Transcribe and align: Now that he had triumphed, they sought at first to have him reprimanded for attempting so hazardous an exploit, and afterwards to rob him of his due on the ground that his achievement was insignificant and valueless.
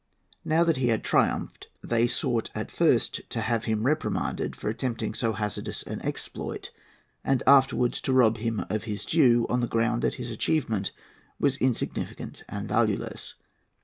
Now 0.43 0.63
that 0.63 0.77
he 0.77 0.87
had 0.87 1.03
triumphed, 1.03 1.67
they 1.83 2.07
sought 2.07 2.49
at 2.55 2.71
first 2.71 3.21
to 3.29 3.39
have 3.39 3.65
him 3.65 3.85
reprimanded 3.85 4.55
for 4.55 4.67
attempting 4.67 5.13
so 5.13 5.33
hazardous 5.33 5.83
an 5.83 6.01
exploit, 6.03 6.71
and 7.23 7.43
afterwards 7.45 8.01
to 8.01 8.13
rob 8.13 8.37
him 8.37 8.65
of 8.67 8.85
his 8.85 9.05
due 9.05 9.45
on 9.47 9.59
the 9.59 9.67
ground 9.67 10.01
that 10.01 10.15
his 10.15 10.31
achievement 10.31 10.91
was 11.39 11.55
insignificant 11.57 12.41
and 12.49 12.67
valueless. 12.67 13.35